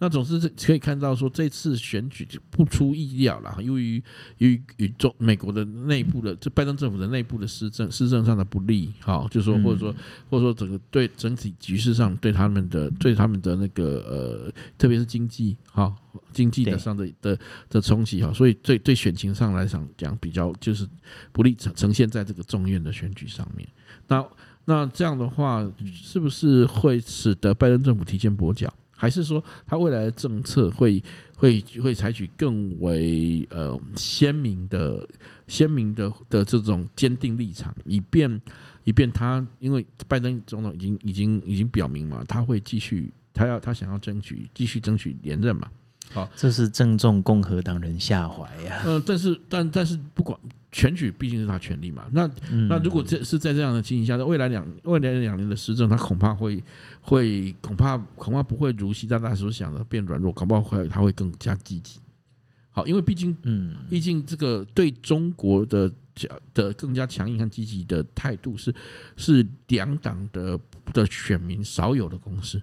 [0.00, 4.00] 那总是可以看到说，这次选举不出意料了，由于
[4.36, 9.92] 由于与中美国的内部的这拜登政府的内部的施政施政上的不利，哈，就是说或者说
[10.30, 15.92] 或者说整个对整体局势上对他们的对他们的那个呃，特别是经济哈
[16.32, 17.36] 经济的上的的
[17.68, 20.86] 的冲击哈，所以对对选情上来讲讲比较就是
[21.32, 23.68] 不利呈呈现在这个众院的选举上面。
[24.06, 24.24] 那
[24.66, 28.72] 那这样的话，是不是会使得拜登政府提前跛脚？
[29.00, 31.00] 还是说，他未来的政策会
[31.36, 35.08] 会会采取更为呃鲜明的
[35.46, 38.28] 鲜明的的这种坚定立场，以便
[38.82, 45.70] 以便他，因为拜登总统已经已经已经表明嘛，他会继续，他要他想要争取继续争取连任嘛。
[46.12, 48.82] 好，这是正中共和党人下怀呀。
[48.86, 50.38] 嗯，但是但但是不管。
[50.70, 52.28] 选举毕竟是他权利嘛，那
[52.68, 56.62] 那如果这是在这样的情形下，未来两未来两年的施政，他恐怕会
[57.00, 61.98] 会恐怕恐怕不会如习大大所想的变软弱，搞不好会他会更加积极。
[62.68, 65.90] 好，因为毕竟嗯，毕竟这个对中国的
[66.52, 68.72] 的更加强硬和积极的态度是
[69.16, 70.60] 是两党的
[70.92, 72.62] 的选民少有的共识。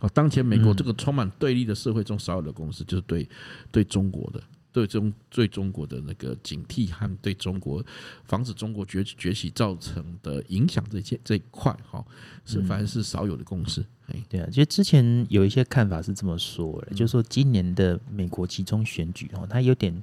[0.00, 3.28] 啊，当前美国这个充满对立的社会中少有的公司，就是对
[3.70, 4.42] 对中国的。
[4.72, 7.84] 对中对中国的那个警惕和对中国
[8.24, 12.04] 防止中国崛崛起造成的影响这些这一块哈，
[12.44, 13.84] 是反而是少有的共识。
[14.06, 20.02] 哎，对啊，其实之前有一些看法是这么说的，就是说今年的美国集中选举哦，它有点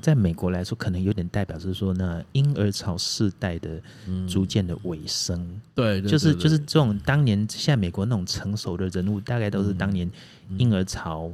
[0.00, 3.82] 在美国来说，可能有点代表是说那婴儿潮世代的
[4.26, 5.60] 逐渐的尾声。
[5.74, 10.10] 对，就是就是这种当年现在美国那种成熟的人物，大概都是当年
[10.56, 11.30] 婴儿潮。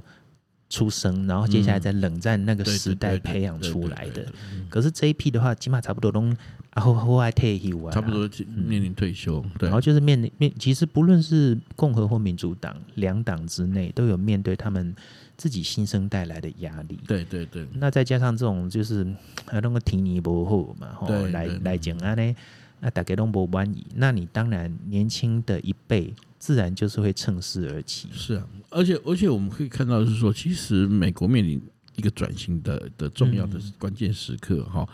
[0.70, 4.24] 出生，然后接下来在冷战那个时代培养出来的。
[4.70, 6.22] 可是这一批的话，起码差不多都
[6.70, 9.44] 啊后后来退休啊，差不多面临退休。
[9.58, 14.94] 对，然后就是面临面，其实不论是共和或民主党，两党之内都有面对他们
[15.36, 16.96] 自己新生带来的压力。
[17.04, 17.66] 对对对。
[17.74, 19.04] 那再加上这种就是
[19.50, 22.36] 那个提尼伯后嘛，吼来来讲啊呢，
[22.80, 26.14] 那大家都不满意，那你当然年轻的一辈。
[26.40, 28.08] 自然就是会趁势而起。
[28.12, 31.60] 是啊，而且而且我们可以看到，是说，其实美国面临
[31.96, 34.88] 一个转型的的重要的关键时刻哈。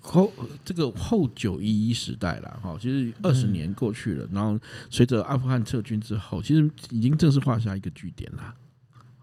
[0.00, 0.32] 后
[0.64, 4.56] 这个后九一一时代了哈，其实二十年过去了，然后
[4.88, 8.54] 随着阿富汗撤军之后，其实已经正式画下一个句点了。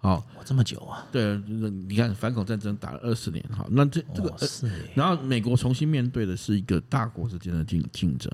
[0.06, 1.04] 好，这么久啊？
[1.12, 1.36] 对，
[1.88, 4.32] 你看反恐战争打了二十年，好，那这这个，
[4.94, 8.32] 然后美国重新面对的是一个大国之间的竞竞争。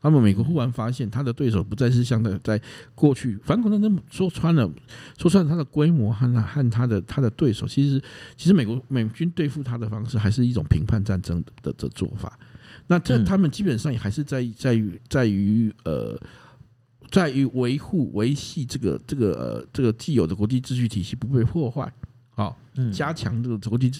[0.00, 2.62] 那么美国忽然发现，他的对手不再是像在在
[2.94, 4.70] 过去反恐战争说穿了，
[5.18, 8.00] 说穿了他的规模和和他的他的对手，其实
[8.36, 12.38] 其实美国美军对付他的方式还是一种评判战争的的做法。
[12.86, 16.16] 那这他们基本上也还是在在于在于呃，
[17.10, 21.90] 在于维护维系这个这个呃这个既有的国际秩序体系不被破坏。
[22.30, 22.56] 好，
[22.92, 23.90] 加强这个国际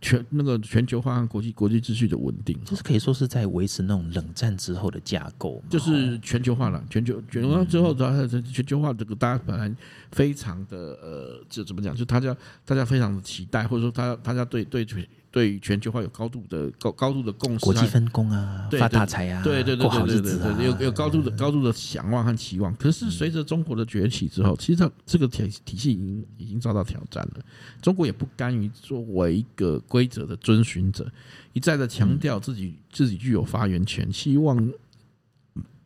[0.00, 6.82] 全那个全球化和国际国际秩序的稳定，就是可以说是在维持那种冷战之后的架构，就是全球化了。
[6.90, 9.72] 全球全球化之后，主要是全球化这个大家本来
[10.12, 15.06] 非常的呃，就怎么讲，就大家大家非常的期待，或者说大家大家对对全。
[15.32, 22.74] 对全球化有高度的高高度的共识，国际分工啊，发大财啊，对对对对对对对，有有高度的高度的向往和期望。
[22.74, 27.44] 可是随着中国的崛起之后，其实它这个体体系已经已经遭到挑战了。
[27.80, 31.10] 中国也不甘于作为一个规则的遵循者，
[31.52, 34.72] 一再的强调自己自己具有发言权，希望。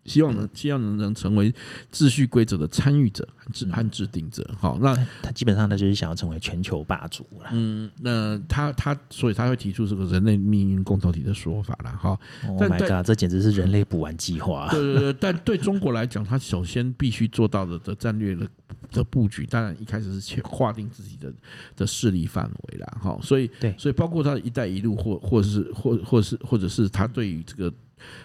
[0.04, 1.52] 希望能希望能能成为
[1.92, 4.48] 秩序规则的参与者和制和制定者。
[4.58, 7.48] 好，那他基本上他就是想要成为全球霸主了。
[7.52, 11.90] 嗯，那他他所以他会提出这个人类命运共同体的说法了。
[11.90, 14.68] 哈，Oh my God，这简直是人类补完计划。
[14.70, 18.46] 对对对，但对中国来讲，他首先必须做到的的战略的
[18.90, 21.32] 的布局，当然一开始是划定自己的
[21.74, 22.98] 的势力范围了。
[23.00, 27.72] 哈，所以对，所以包括他的一带一路，或或是或或是或者是他对于这个。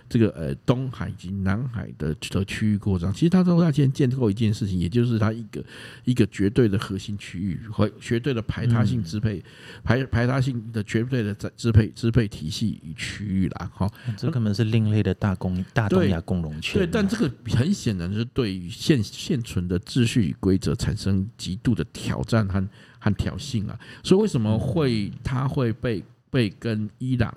[0.09, 5.63] 这个呃，东海及南海的的区域扩张，其实他都要先建构一件事情，也就是他一个
[6.03, 9.43] 一个绝对的核心区域和绝对的排他性支配、
[9.83, 13.71] 排排他性的绝对的在支配支配体系与区域啦。
[13.73, 16.79] 哈，这可能是另类的大公大东亚共荣圈。
[16.79, 22.67] 对，但这个很显然是对于现现存的秩序与规则产生极度的挑战和
[22.99, 23.79] 和挑衅啊。
[24.03, 27.31] 所以为什么会他会被被跟伊朗？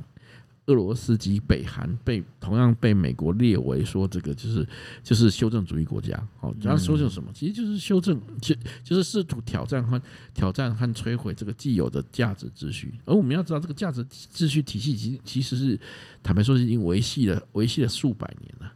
[0.66, 4.66] 俄罗斯及北韩被同样被美国列为说这个就是
[5.02, 7.30] 就是修正主义国家，好，然后修正什么？
[7.34, 10.00] 其实就是修正，就就是试图挑战和
[10.32, 12.94] 挑战和摧毁这个既有的价值秩序。
[13.04, 15.80] 而我们要知道，这个价值秩序体系其实其实是
[16.22, 18.72] 坦白说是已经维系了维系了数百年了。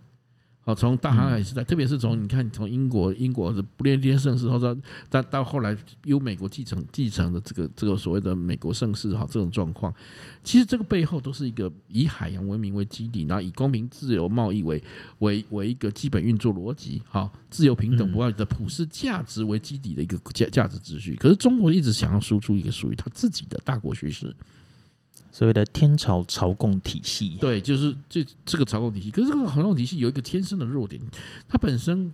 [0.66, 4.76] 好，从大航海时代，特别是从你看，从英国英国的不列颠盛世，或者
[5.08, 9.94] 到到后来由美国继承继承的这个这个所谓的美国盛世，哈，这种状况，
[10.42, 14.82] 其实这个背后都是一个以海洋文明为基底，然后以公平自由贸易为
[15.20, 21.14] 为为一个基本运作逻辑，哈，自由平等不二的普世价值为基底的一个价价值秩序。
[21.14, 24.34] 可是中国一直想要输出一个属于他自己的大国叙事。
[25.36, 29.10] 所谓的天朝朝贡体系，对，就是这这个朝贡体系。
[29.10, 30.98] 可是这个朝贡体系有一个天生的弱点，
[31.46, 32.10] 它本身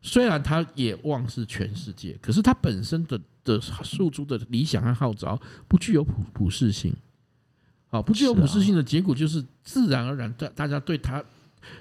[0.00, 6.94] 虽然它也望是全世界，可是它本身的的诉诸的理想和号召不具有普普世性。
[7.88, 11.20] 啊，不具有普世性的结果就是自然而然，大大家对它，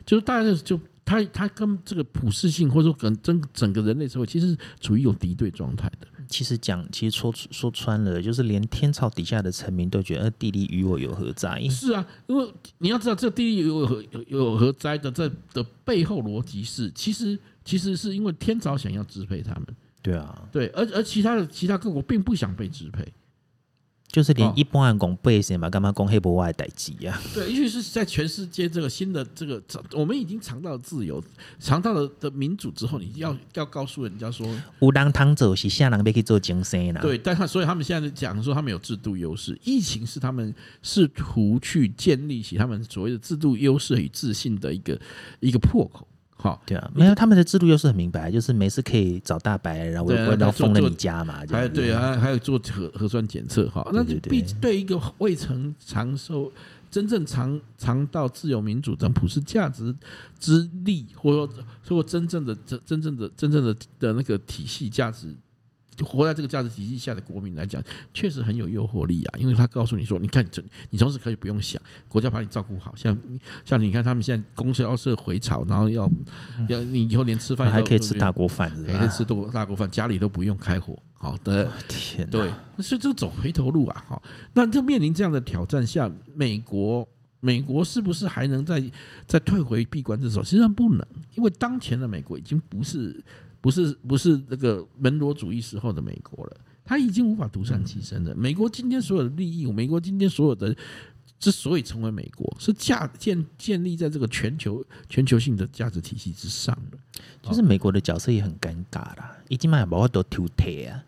[0.08, 6.08] 就是大家就它它跟这个普世性或者说跟整整个人类社会其实处于一种敌对状态的。
[6.30, 11.60] 其实讲，其实说说穿了，就是连天朝底下的臣民都觉得地利与我有何哉？
[11.68, 19.66] 是啊，因为你要知道，这个地利与我有何有何哉的这的背后逻辑是，其实其实是因为天朝想要支配他们。
[20.02, 23.06] 对啊，对，而而其他的其他各国并不想被支配。
[24.12, 27.22] 就是连一般人讲背什么干嘛讲黑不外代志呀？
[27.32, 29.62] 对，尤其是在全世界这个新的这个，
[29.94, 31.24] 我们已经尝到了自由，
[31.60, 34.48] 尝到了的民主之后，你要要告诉人家说，
[34.80, 37.02] 无当汤走是下人要去做精神啦。
[37.02, 45.00] 对，但他所以他们现在讲说他们有制度优势，疫情是他们试图去建立起他们所谓的制度优势与自信的一个
[45.40, 46.08] 一个破口。
[46.42, 53.86] 好，对啊，没有他们的制度又是很明白，就是没事可以找大白，然后然后封了你家嘛，还有对啊，还有做核核酸检测哈。
[53.92, 56.50] 那必对一个未曾长寿
[56.90, 59.94] 真正尝尝到自由民主等普世价值
[60.40, 65.36] 之力，或者说说真正的真真正的真正的的那个体系价值。
[66.06, 67.82] 活在这个价值体系下的国民来讲，
[68.14, 69.38] 确实很有诱惑力啊！
[69.38, 72.96] 因为他告诉你说：“你看，这你从此可以不用想，国家把你照顾好。
[72.96, 73.18] 像
[73.66, 76.10] 像你看，他们现在供销社回潮，然后要
[76.68, 80.98] 要你以后连吃饭还可以吃大锅饭，还可以吃多大锅饭，家里都不用开火。
[81.14, 84.06] 好的，天，对，所以就走回头路啊！
[84.08, 87.08] 好，那就面临这样的挑战下，美国
[87.40, 88.82] 美国是不是还能再
[89.28, 90.44] 再退回闭关之手？
[90.44, 93.24] 实际上不能，因为当前的美国已经不是。
[93.62, 98.34] 不是不是那个门罗主义时候的美国了，他已经无法独善其身了。
[98.34, 100.74] 美国今天所有的利益，美国今天所有的
[101.38, 106.98] 之所以成为美国，是架建建立在这个全球全球性的价值体系之上的。
[107.42, 111.04] 就是美国的角色也很尴尬啦，已经把把都丢铁啊，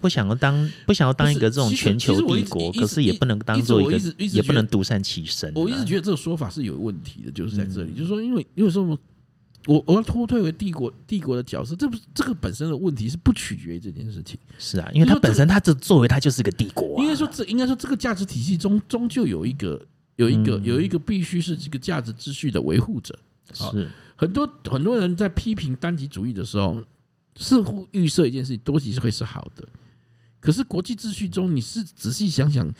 [0.00, 5.52] 不想要当不想要当一个这种全球帝国，可是也不能当做一个，也不能独善其身。
[5.54, 8.98] 我一直觉得这个说法是有问题的，就是在这里，就是说，因为因为说。
[9.66, 14.38] 我我要脱退为帝国帝国的角色，这不是这个本身的问题是不取决于这件事情。
[14.58, 19.80] 是啊，因为它本身它这作为它就是个帝国，啊，应该说这应该说这个价值体系中终究有一个
[20.16, 23.18] 有一个有一个必须是这个价值秩序的维护者。
[23.52, 26.80] 是很多很多人在批评单极主义的时候，
[27.36, 29.68] 似乎预设一件事情，多极是会是好的。
[30.38, 32.72] 可是国际秩序中，你是仔细想想，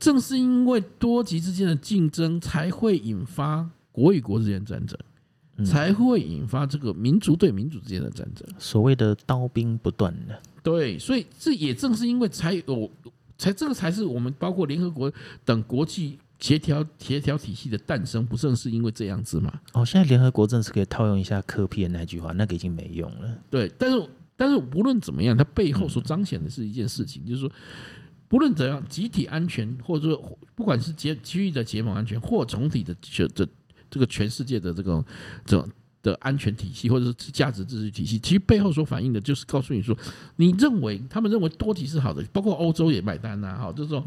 [0.00, 4.98] 正是因为多极之间的竞争，才会引发国与国之间战争。
[5.64, 10.40] 才会引发这个民族对民族之间的战争，所谓的刀兵不断的。
[10.62, 12.90] 对，所以这也正是因为才有，
[13.36, 15.10] 才这个才是我们包括联合国
[15.44, 19.52] 等国际协调协调体系的诞生，不正是因为这样子吗？
[19.72, 23.38] 哦，现在联合国正是可以套用一下科批的那句话，那个已经没用了。
[23.50, 27.50] 对，但是但是无论怎么样，它背后所彰显的是一件事情，就是说，
[28.28, 33.26] 不论怎样，集体安全或者说不管是结区域的结盟安全或总体的这。
[33.28, 33.48] 这
[33.90, 35.04] 这个全世界的这种
[35.44, 35.68] 这种
[36.08, 39.96] 的安全体系，或者是价值秩序体系，其实背后所反映的就是告诉你说，
[40.36, 44.02] 你认为他们认为多极是好的，包括欧洲也买单呐、啊，哈，这种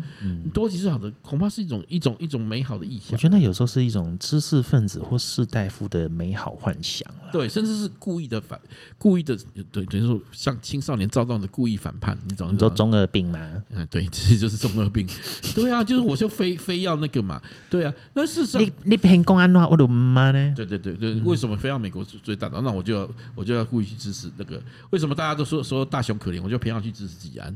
[0.53, 3.09] 多极是好的，恐怕是一种一种一种美好的意向。
[3.11, 8.59] 我觉得那有时候是一种知识分子或士大夫的美好幻想，对，甚至是故意的反，
[8.97, 9.37] 故意的，
[9.71, 12.53] 对，等于说像青少年躁动的故意反叛，你懂？
[12.53, 13.39] 你说中二病吗？
[13.69, 15.07] 嗯，对，其实就是中二病。
[15.53, 20.53] 对啊，就是我就非非要那个嘛，对啊，那事实上你你凭公安的话，我都唔妈呢？
[20.55, 22.60] 对对对对，为什么非要美国是最大的？
[22.62, 24.60] 那我就要我就要故意去支持那个？
[24.89, 27.56] 为什么大家都说说大雄可怜，我就偏要去支持济安？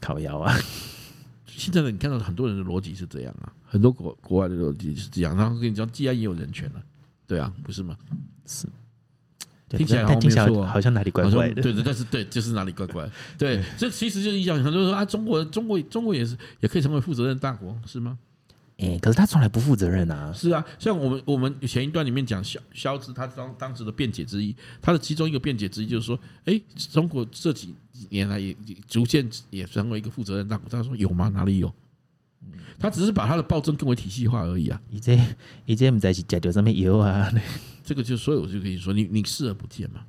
[0.00, 0.54] 烤窑啊！
[1.46, 5.36] 现在呢，你看到很多人的逻辑是这样啊，很多国国外的逻辑是这样。
[5.36, 6.82] 然后跟你讲，吉安也有人权了，
[7.26, 7.96] 对啊，不是吗？
[8.44, 8.66] 是，
[9.68, 11.62] 听起来好像没错，好像哪里怪怪的。
[11.62, 13.08] 对对，但是对，就是哪里怪怪。
[13.38, 14.56] 对，这其实就是一样。
[14.62, 18.18] 很多人说啊，中国中国中国也是也可以成为负责任大国，是吗？
[18.78, 20.32] 哎、欸，可是他从来不负责任啊。
[20.32, 26.60] 是啊，像我们我们前一段里面讲萧萧兹他当当时的辩解之一，他的其中一个辩解之一就是说，哎，
[26.90, 27.74] 中国这几
[28.10, 28.56] 年来也
[28.88, 30.68] 逐渐也成为一个负责任大国。
[30.68, 31.28] 他说有吗？
[31.28, 31.72] 哪里有？
[32.78, 34.80] 他只是把他的暴政更为体系化而已啊。
[34.90, 37.32] 以前以前我们在一起讲掉上面有啊，
[37.84, 40.04] 这个就所以我就跟你说，你你视而不见嘛。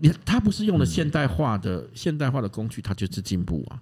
[0.00, 3.80] 你他不是用了现代化的、嗯、现代化的工具，他就是进步啊！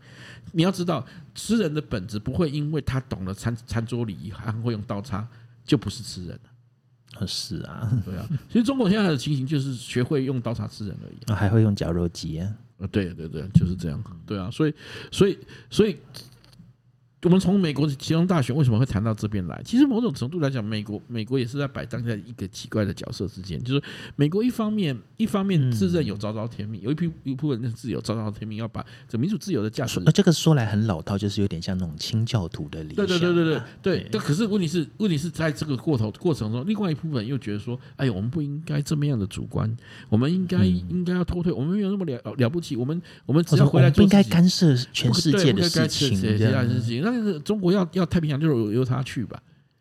[0.53, 5.27] 你要知道，吃人的本质不会因为他懂了餐餐桌礼仪，还会用刀叉，
[5.65, 7.27] 就不是吃人了。
[7.27, 8.27] 是啊，对啊。
[8.49, 12.55] 其实中国现在的情形就是学会用刀叉吃人而已，还会用绞肉机啊。
[12.91, 14.03] 对对对，就是这样。
[14.27, 14.75] 对啊，所以
[15.11, 15.39] 所以
[15.71, 15.97] 所以。
[17.25, 19.61] 我们从美国的其中大选为什么会谈到这边来？
[19.65, 23.83] 其实某种程度来讲，美国美国也是在摆荡在一个奇怪的角色之间，就是
[24.15, 30.01] 美国一方面一方面自认有昭昭天命，有一批一部分人自有昭昭天命，要把这民主自由的价值。
[30.07, 33.05] 那，这个说来很老套，就是有点像那种清教徒的理想。
[33.05, 34.09] 对对对对对对。
[34.13, 39.77] 但可是问题是，问题是在这个过头过程中，另外一部分又觉得说，哎呀，我们不应该这么样的主观，
[40.09, 49.41] 我们应该应该要脱退，我们没有那么了了不起，我们我们只要回来做，不应该干涉全世界的事情，但是中国要要太平洋，就由他去吧。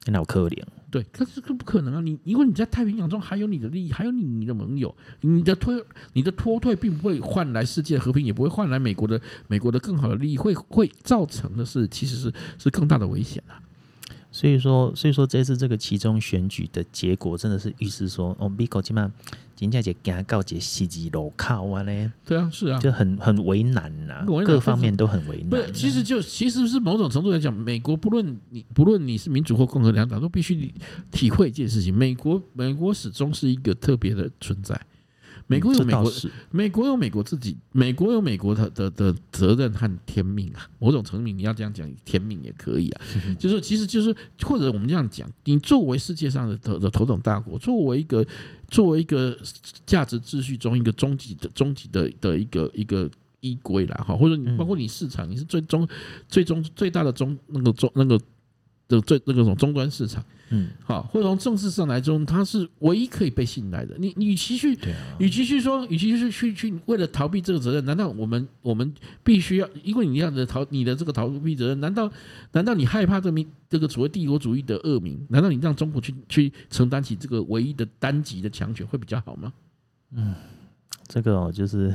[0.09, 0.63] 那好可怜。
[0.89, 1.99] 对，可是这不可能啊！
[1.99, 5.75] 你因为你在太平洋中还有你的利益，还有你你的盟友，你的脱
[6.13, 9.19] 你的脱退并不会换来世界和平，也不会换来美国的
[9.49, 13.59] 美国的更好的利益，会会造成的是其实是是更大的危险啊。
[14.37, 19.11] 所以说，所以说这次这个其中选举的结果，真的是预示说，哦，美国起码
[19.55, 22.11] 今天就惊告解西吉路靠啊嘞。
[22.23, 25.65] 对啊，是啊，就很很为难呐、啊，各方面都很为难、啊。
[25.65, 30.71] 不，其实就其实是某种程度来讲，美国不论你不论你是民主或共和两党，都必须
[31.09, 34.79] 体会一件事情：美国美国始终是一个特别的存在。
[35.47, 36.13] 美国有美国，
[36.51, 40.69] 美国有美国自己，美国有美国的的的责任和天命啊。
[40.77, 43.01] 某种层面，你要这样讲，天命也可以啊。
[43.39, 48.25] 就是其实就是或者我们这样讲，你作为世界上的头的头等大国，作为一个
[48.67, 49.37] 作为一个
[49.85, 55.87] 价值秩序中一个终极的终极的的一个一个依归啦哈，或者你包括你市场，你是最终
[56.27, 58.19] 最终最大的中那个中那个。
[58.87, 63.95] 的最那个种终端市场，嗯，好，或者从政治上来中，它是唯一可以被信赖的。
[63.99, 64.77] 你，你与其去，
[65.17, 68.93] 与其去说，与其是去去为了逃避这个责任，难道我们我们
[69.25, 69.69] 必须要？
[69.83, 72.09] 因为你要的逃你的这个逃避责任，难道
[72.53, 75.19] 难道你害怕这名这个所谓帝国主义的恶名？
[75.29, 79.51] 难道你让中国去去承担起这个唯一的单极的强权会比较好吗？
[80.13, 80.33] 嗯，
[81.09, 81.93] 这个哦，就是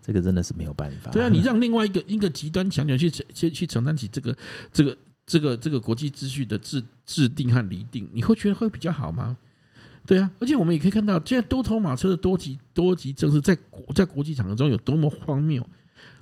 [0.00, 1.10] 这个真的是没有办法。
[1.10, 4.34] 对啊，你让另外一个一个极端强权去去去承担起这个
[4.72, 4.96] 这个。
[5.26, 9.36] 这个这个国际秩序的制制定和厘定，你会觉得会比较好吗？
[10.06, 15.66] 对啊，而且我们也可以看到，现在多头马车的多极多极政治在国在国际场合中有多么荒谬。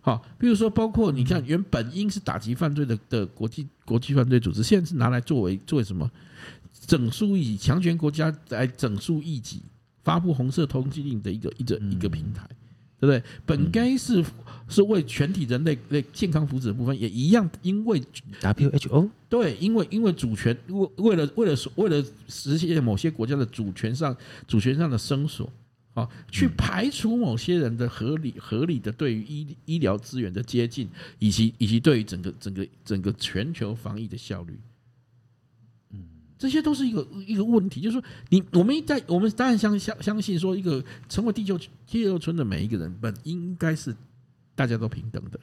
[0.01, 6.09] 好，比如说，包括你看，原本应是打击犯罪的的国际国际犯罪组织，现在是拿来作为作为什么
[6.87, 9.63] 整肃异己强权国家来整肃异己，
[10.05, 12.49] 发布红色通缉令的一个一个一个平台。
[13.03, 13.23] 对不对？
[13.45, 14.25] 本该是
[14.69, 18.01] 是为全体人类类健康福祉的部分，也一样，因为
[18.41, 25.53] WHO 对，因为因为主权为为了为了为了实现某些国家的主权上主权上的伸缩，
[25.95, 30.89] 啊，去排除某些人的合理合理的对于医医疗资源的接近，
[31.19, 34.57] 以及以及对于整个整个整个全球防疫的效率。
[36.43, 43.95] 这些都是一个一个问题，就是说，你我们在我们当然相相相信说，一个成为地球第二村的每一个人本应该是
[44.57, 45.39] 大家都平等的，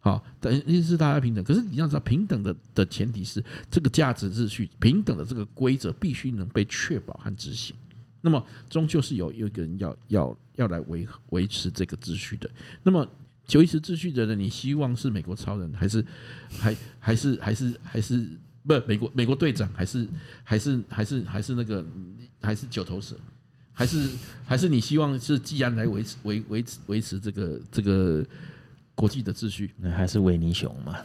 [0.00, 1.42] 好，等于是大家平等。
[1.42, 7.74] 可是你要知道，平等的的前提是这个价值秩序平等的这个规则必须能被确保和执行。
[8.20, 12.50] 那么，终究是有有一个人要要要来维维持这个秩序的。
[12.82, 13.08] 那么，
[13.54, 16.04] 维持秩序的人，你希望是美国超人，还是
[16.50, 18.28] 还还是还是还是？
[18.68, 20.06] 不，美国美国队长还是
[20.44, 21.82] 还是还是还是那个
[22.42, 23.16] 还是九头蛇，
[23.72, 24.10] 还是
[24.44, 28.22] 还是你希望是既然来维持维维持维持这个这个
[28.94, 29.70] 国际的秩序？
[29.78, 30.98] 那还是维尼熊嘛？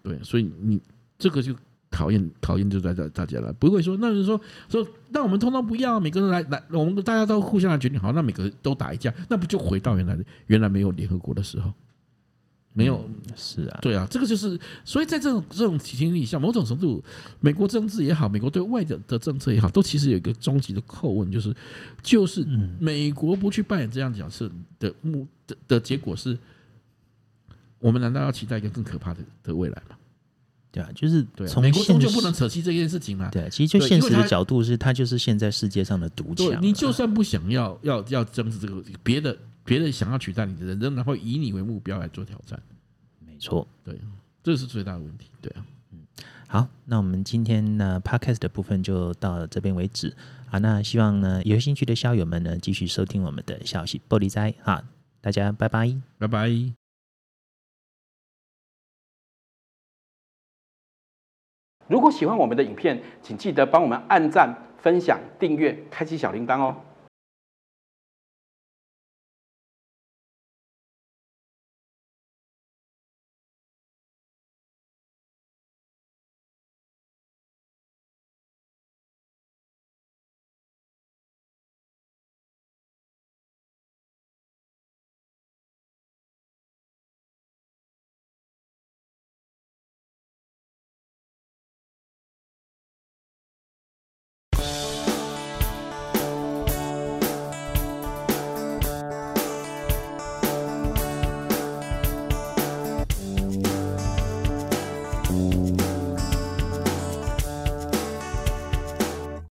[0.00, 0.80] 对，所以你
[1.18, 1.52] 这个就
[1.90, 11.72] 考验考验就在这大家了，不会说那就是说说那我们通通不要，每个人来来，我们大家都互相来决定好，那每个人都打一架，那不就回到原来的原来没有联合国的时候？
[12.78, 17.02] 没有，是啊，对啊，这个就是，所以在这种这种体系里，像某种程度，
[17.40, 21.56] 美国政治也好，美国对外的的政策也好，都其实有一个终极的叩问，就是，
[22.02, 22.46] 就是
[22.78, 26.36] 美国不去扮演这样角色的目的的结果是，
[27.78, 29.96] 我们难道要期待一个更可怕的的未来吗？
[30.70, 33.30] 对啊，就是从美国终究不能舍弃这件事情嘛。
[33.30, 36.62] 对，其实就现实的角度是，它就是现在世界上的独强。
[36.62, 39.34] 你就算不想要要要争执这个别的。
[39.66, 42.58] 别人想要取代你的人，仍然会以你为目标来做挑战。
[43.18, 44.00] 没错，对，
[44.42, 45.28] 这是最大的问题。
[45.42, 46.06] 对啊，嗯，
[46.46, 50.16] 好，那我们今天呢 Podcast 的部分就到这边为止。
[50.50, 54.54] 啊，那希望呢有兴趣的校友们呢继续收听我们的消息玻璃斋。
[54.62, 54.82] 啊，
[55.20, 56.48] 大家拜拜，拜拜。
[61.88, 66.82] 如果喜欢我们的影片，请记得帮我们按赞、分享、订阅、开启小铃铛哦。